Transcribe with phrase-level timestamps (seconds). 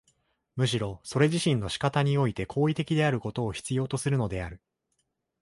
[0.55, 4.59] むしろそれ自身の仕方において行為的であることを必要とするのである。